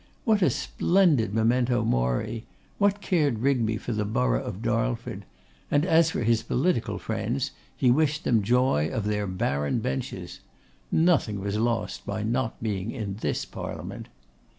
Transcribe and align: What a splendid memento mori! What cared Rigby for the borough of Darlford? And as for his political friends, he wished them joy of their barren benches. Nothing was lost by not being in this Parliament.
What 0.25 0.41
a 0.41 0.49
splendid 0.49 1.31
memento 1.31 1.83
mori! 1.85 2.47
What 2.79 3.01
cared 3.01 3.37
Rigby 3.37 3.77
for 3.77 3.93
the 3.93 4.03
borough 4.03 4.41
of 4.43 4.63
Darlford? 4.63 5.25
And 5.69 5.85
as 5.85 6.09
for 6.09 6.23
his 6.23 6.41
political 6.41 6.97
friends, 6.97 7.51
he 7.77 7.91
wished 7.91 8.23
them 8.23 8.41
joy 8.41 8.89
of 8.91 9.03
their 9.03 9.27
barren 9.27 9.77
benches. 9.77 10.39
Nothing 10.91 11.39
was 11.39 11.59
lost 11.59 12.03
by 12.03 12.23
not 12.23 12.63
being 12.63 12.89
in 12.89 13.17
this 13.17 13.45
Parliament. 13.45 14.07